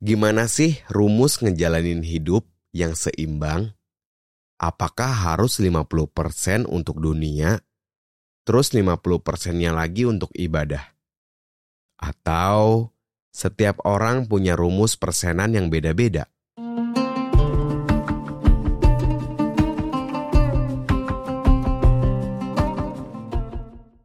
[0.00, 3.76] Gimana sih rumus ngejalanin hidup yang seimbang?
[4.56, 7.60] Apakah harus 50% untuk dunia,
[8.48, 10.96] terus 50%-nya lagi untuk ibadah?
[12.00, 12.96] Atau
[13.28, 16.32] setiap orang punya rumus persenan yang beda-beda?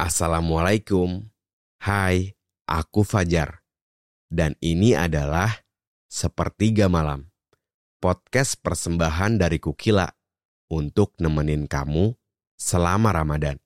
[0.00, 1.28] Assalamualaikum.
[1.84, 2.32] Hai,
[2.64, 3.60] aku Fajar.
[4.32, 5.61] Dan ini adalah
[6.12, 7.24] Sepertiga Malam,
[7.96, 10.04] podcast persembahan dari Kukila
[10.68, 12.12] untuk nemenin kamu
[12.52, 13.56] selama Ramadan.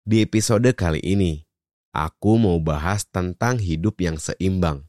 [0.00, 1.44] Di episode kali ini,
[1.92, 4.88] aku mau bahas tentang hidup yang seimbang.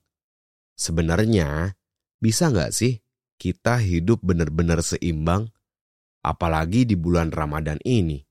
[0.71, 1.75] Sebenarnya,
[2.23, 3.03] bisa nggak sih
[3.35, 5.51] kita hidup benar-benar seimbang?
[6.23, 8.23] Apalagi di bulan Ramadan ini,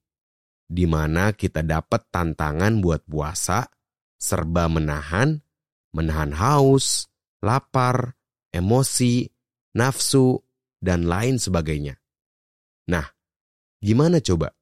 [0.65, 3.69] di mana kita dapat tantangan buat puasa,
[4.17, 5.37] serba menahan,
[5.93, 8.17] menahan haus, lapar,
[8.53, 9.29] emosi,
[9.77, 10.41] nafsu,
[10.81, 11.97] dan lain sebagainya.
[12.89, 13.05] Nah,
[13.83, 14.55] gimana coba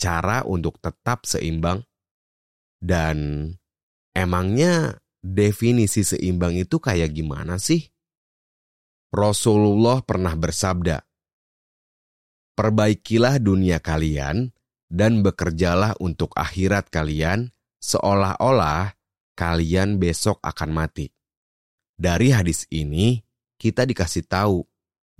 [0.00, 1.84] cara untuk tetap seimbang?
[2.80, 3.44] Dan
[4.16, 7.84] emangnya definisi seimbang itu kayak gimana sih?
[9.12, 11.02] Rasulullah pernah bersabda,
[12.60, 14.52] Perbaikilah dunia kalian
[14.90, 17.48] dan bekerjalah untuk akhirat kalian
[17.80, 18.92] seolah-olah
[19.32, 21.08] kalian besok akan mati.
[22.00, 23.20] Dari hadis ini,
[23.60, 24.64] kita dikasih tahu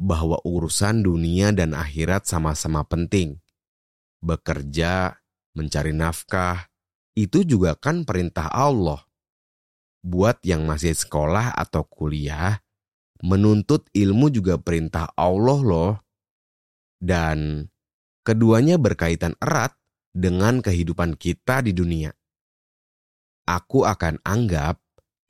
[0.00, 3.36] bahwa urusan dunia dan akhirat sama-sama penting.
[4.24, 5.20] Bekerja,
[5.52, 6.72] mencari nafkah,
[7.12, 9.04] itu juga kan perintah Allah.
[10.00, 12.64] Buat yang masih sekolah atau kuliah,
[13.20, 15.92] menuntut ilmu juga perintah Allah loh.
[16.96, 17.68] Dan
[18.24, 19.76] keduanya berkaitan erat
[20.16, 22.08] dengan kehidupan kita di dunia.
[23.44, 24.80] Aku akan anggap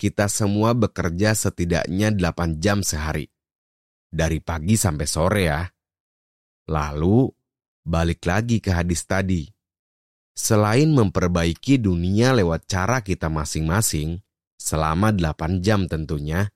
[0.01, 3.29] kita semua bekerja setidaknya 8 jam sehari.
[4.09, 5.61] Dari pagi sampai sore ya.
[6.73, 7.29] Lalu,
[7.85, 9.45] balik lagi ke hadis tadi.
[10.33, 14.25] Selain memperbaiki dunia lewat cara kita masing-masing,
[14.57, 16.49] selama 8 jam tentunya,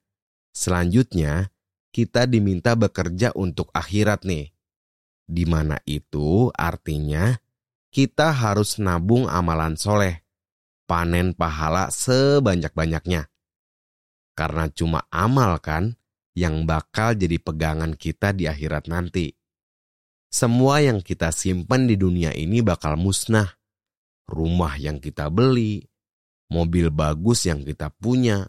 [0.56, 1.52] selanjutnya
[1.92, 4.56] kita diminta bekerja untuk akhirat nih.
[5.28, 7.36] Di mana itu artinya
[7.92, 10.24] kita harus nabung amalan soleh,
[10.88, 13.33] panen pahala sebanyak-banyaknya.
[14.34, 15.94] Karena cuma amal kan
[16.34, 19.30] yang bakal jadi pegangan kita di akhirat nanti.
[20.34, 23.54] Semua yang kita simpan di dunia ini bakal musnah.
[24.26, 25.86] Rumah yang kita beli,
[26.50, 28.42] mobil bagus yang kita punya,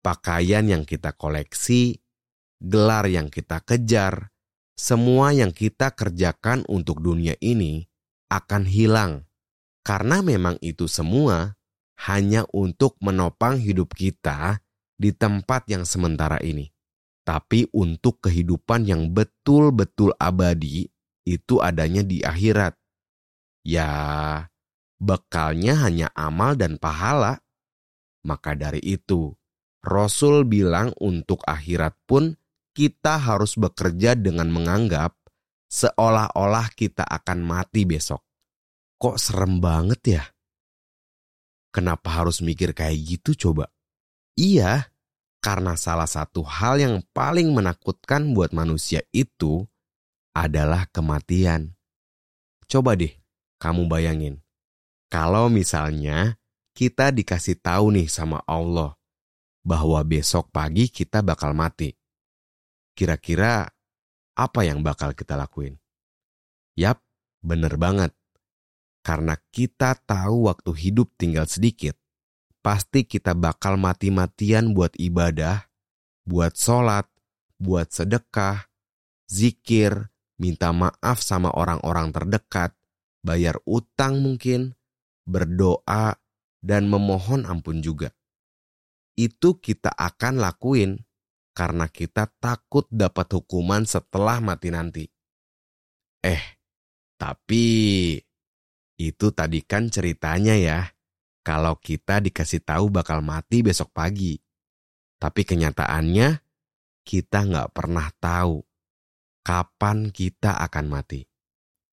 [0.00, 2.00] pakaian yang kita koleksi,
[2.56, 4.32] gelar yang kita kejar,
[4.72, 7.84] semua yang kita kerjakan untuk dunia ini
[8.32, 9.28] akan hilang.
[9.84, 11.56] Karena memang itu semua
[12.08, 14.64] hanya untuk menopang hidup kita
[14.96, 16.72] di tempat yang sementara ini.
[17.26, 20.86] Tapi untuk kehidupan yang betul-betul abadi,
[21.26, 22.78] itu adanya di akhirat.
[23.66, 23.90] Ya,
[25.02, 27.42] bekalnya hanya amal dan pahala.
[28.22, 29.34] Maka dari itu,
[29.82, 32.38] Rasul bilang untuk akhirat pun
[32.74, 35.14] kita harus bekerja dengan menganggap
[35.66, 38.22] seolah-olah kita akan mati besok.
[39.02, 40.24] Kok serem banget ya?
[41.74, 43.68] Kenapa harus mikir kayak gitu coba?
[44.36, 44.92] Iya,
[45.40, 49.64] karena salah satu hal yang paling menakutkan buat manusia itu
[50.36, 51.72] adalah kematian.
[52.68, 53.16] Coba deh,
[53.56, 54.44] kamu bayangin.
[55.08, 56.36] Kalau misalnya
[56.76, 58.92] kita dikasih tahu nih sama Allah
[59.64, 61.96] bahwa besok pagi kita bakal mati.
[62.92, 63.64] Kira-kira
[64.36, 65.80] apa yang bakal kita lakuin?
[66.76, 67.00] Yap,
[67.40, 68.12] bener banget.
[69.00, 71.96] Karena kita tahu waktu hidup tinggal sedikit
[72.66, 75.70] pasti kita bakal mati-matian buat ibadah,
[76.26, 77.06] buat sholat,
[77.62, 78.66] buat sedekah,
[79.30, 82.74] zikir, minta maaf sama orang-orang terdekat,
[83.22, 84.74] bayar utang mungkin,
[85.22, 86.18] berdoa,
[86.58, 88.10] dan memohon ampun juga.
[89.14, 91.06] Itu kita akan lakuin
[91.54, 95.06] karena kita takut dapat hukuman setelah mati nanti.
[96.18, 96.58] Eh,
[97.14, 97.64] tapi
[98.98, 100.95] itu tadi kan ceritanya ya
[101.46, 104.34] kalau kita dikasih tahu bakal mati besok pagi.
[105.22, 106.42] Tapi kenyataannya,
[107.06, 108.66] kita nggak pernah tahu
[109.46, 111.22] kapan kita akan mati.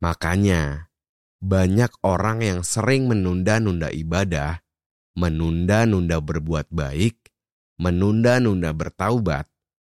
[0.01, 0.89] Makanya,
[1.38, 4.65] banyak orang yang sering menunda-nunda ibadah,
[5.13, 7.29] menunda-nunda berbuat baik,
[7.77, 9.45] menunda-nunda bertaubat,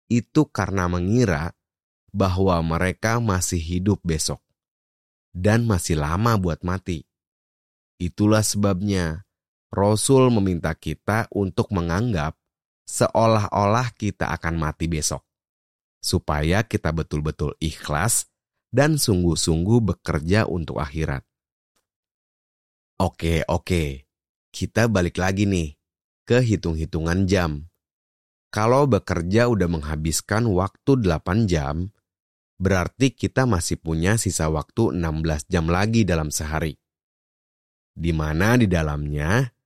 [0.06, 1.50] itu karena mengira
[2.14, 4.38] bahwa mereka masih hidup besok
[5.34, 7.05] dan masih lama buat mati.
[7.99, 9.27] Itulah sebabnya
[9.69, 12.37] Rasul meminta kita untuk menganggap
[12.88, 15.25] seolah-olah kita akan mati besok.
[16.00, 18.31] Supaya kita betul-betul ikhlas
[18.73, 21.25] dan sungguh-sungguh bekerja untuk akhirat.
[22.99, 24.09] Oke, oke.
[24.49, 25.76] Kita balik lagi nih
[26.25, 27.69] ke hitung-hitungan jam.
[28.49, 31.93] Kalau bekerja udah menghabiskan waktu 8 jam,
[32.56, 36.73] berarti kita masih punya sisa waktu 16 jam lagi dalam sehari.
[37.93, 39.57] Di mana di dalamnya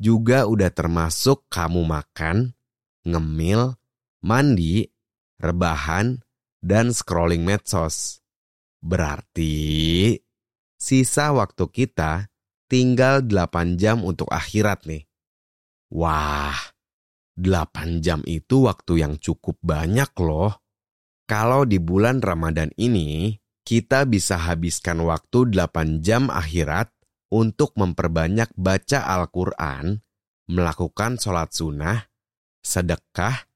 [0.00, 2.56] juga udah termasuk kamu makan,
[3.04, 3.76] ngemil,
[4.24, 4.88] mandi,
[5.36, 6.24] rebahan,
[6.64, 8.24] dan scrolling medsos.
[8.80, 10.16] Berarti
[10.80, 12.32] sisa waktu kita
[12.64, 15.04] tinggal 8 jam untuk akhirat nih.
[15.92, 16.56] Wah,
[17.36, 20.64] 8 jam itu waktu yang cukup banyak loh.
[21.28, 23.36] Kalau di bulan Ramadan ini,
[23.68, 26.88] kita bisa habiskan waktu 8 jam akhirat
[27.30, 30.02] untuk memperbanyak baca Al-Quran,
[30.50, 32.10] melakukan sholat sunnah,
[32.60, 33.46] sedekah,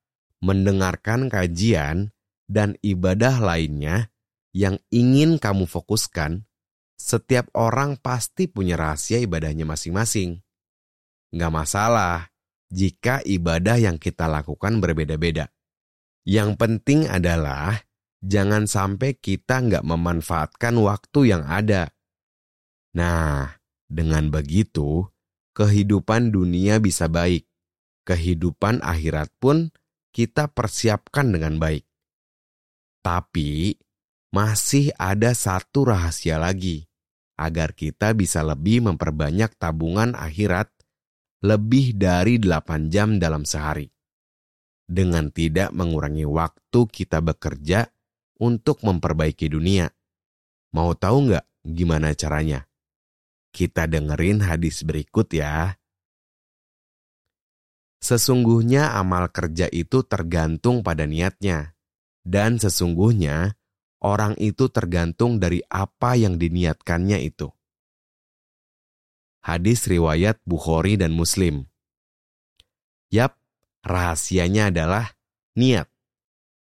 [0.40, 2.14] mendengarkan kajian,
[2.46, 4.14] dan ibadah lainnya
[4.54, 6.46] yang ingin kamu fokuskan,
[6.94, 10.38] setiap orang pasti punya rahasia ibadahnya masing-masing.
[11.34, 12.30] Nggak masalah
[12.70, 15.50] jika ibadah yang kita lakukan berbeda-beda.
[16.22, 17.82] Yang penting adalah
[18.22, 21.90] jangan sampai kita nggak memanfaatkan waktu yang ada.
[22.94, 23.50] Nah,
[23.94, 25.06] dengan begitu,
[25.54, 27.46] kehidupan dunia bisa baik.
[28.04, 29.70] Kehidupan akhirat pun
[30.10, 31.86] kita persiapkan dengan baik.
[33.00, 33.78] Tapi,
[34.34, 36.90] masih ada satu rahasia lagi,
[37.38, 40.68] agar kita bisa lebih memperbanyak tabungan akhirat
[41.46, 43.94] lebih dari 8 jam dalam sehari
[44.84, 47.88] dengan tidak mengurangi waktu kita bekerja
[48.40, 49.88] untuk memperbaiki dunia.
[50.76, 52.68] Mau tahu nggak gimana caranya?
[53.54, 55.78] Kita dengerin hadis berikut ya.
[58.02, 61.78] Sesungguhnya amal kerja itu tergantung pada niatnya.
[62.26, 63.54] Dan sesungguhnya
[64.02, 67.46] orang itu tergantung dari apa yang diniatkannya itu.
[69.46, 71.62] Hadis riwayat Bukhari dan Muslim.
[73.14, 73.38] Yap,
[73.86, 75.14] Rahasianya adalah
[75.54, 75.86] niat.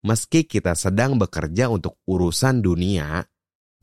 [0.03, 3.21] Meski kita sedang bekerja untuk urusan dunia,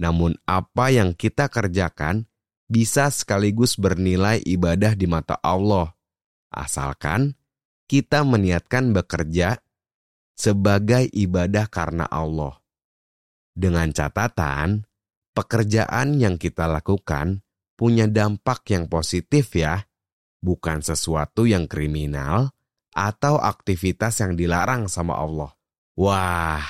[0.03, 2.27] namun apa yang kita kerjakan
[2.69, 5.97] bisa sekaligus bernilai ibadah di mata Allah,
[6.53, 7.33] asalkan
[7.89, 9.57] kita meniatkan bekerja
[10.37, 12.61] sebagai ibadah karena Allah.
[13.57, 14.87] Dengan catatan,
[15.33, 17.43] pekerjaan yang kita lakukan
[17.75, 19.89] punya dampak yang positif ya,
[20.45, 22.53] bukan sesuatu yang kriminal
[22.93, 25.51] atau aktivitas yang dilarang sama Allah.
[25.99, 26.63] Wah,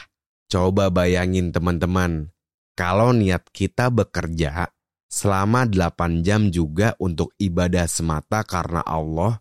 [0.48, 2.32] coba bayangin teman-teman,
[2.72, 4.72] kalau niat kita bekerja
[5.08, 9.40] selama 8 jam juga untuk ibadah semata karena Allah,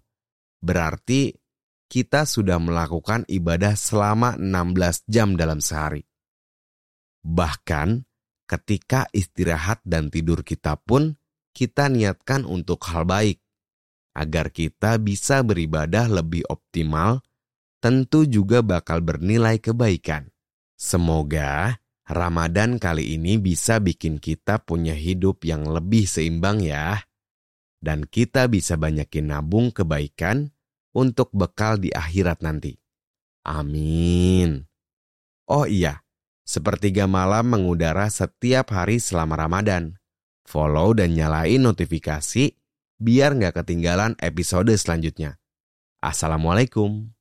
[0.64, 1.36] berarti
[1.88, 6.04] kita sudah melakukan ibadah selama 16 jam dalam sehari.
[7.24, 8.08] Bahkan
[8.48, 11.20] ketika istirahat dan tidur kita pun
[11.52, 13.44] kita niatkan untuk hal baik
[14.16, 17.22] agar kita bisa beribadah lebih optimal,
[17.84, 20.32] tentu juga bakal bernilai kebaikan.
[20.78, 21.78] Semoga
[22.08, 27.04] Ramadan kali ini bisa bikin kita punya hidup yang lebih seimbang ya.
[27.78, 30.50] Dan kita bisa banyakin nabung kebaikan
[30.96, 32.80] untuk bekal di akhirat nanti.
[33.44, 34.66] Amin.
[35.48, 36.04] Oh iya,
[36.48, 40.00] sepertiga malam mengudara setiap hari selama Ramadan.
[40.48, 42.56] Follow dan nyalain notifikasi
[42.98, 45.38] biar nggak ketinggalan episode selanjutnya.
[46.00, 47.12] Assalamualaikum.